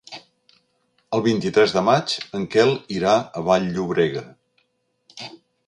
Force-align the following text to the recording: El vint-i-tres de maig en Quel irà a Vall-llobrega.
El 1.17 1.21
vint-i-tres 1.27 1.75
de 1.75 1.83
maig 1.91 2.15
en 2.39 2.49
Quel 2.55 2.73
irà 2.97 3.13
a 3.43 3.47
Vall-llobrega. 3.51 4.27